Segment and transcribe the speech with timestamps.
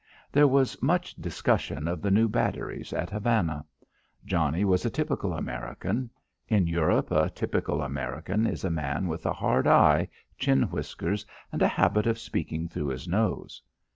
[0.31, 3.63] There was much discussion of the new batteries at Havana.
[4.25, 6.09] Johnnie was a typical American.
[6.47, 10.09] In Europe a typical American is a man with a hard eye,
[10.39, 13.61] chin whiskers and a habit of speaking through his nose.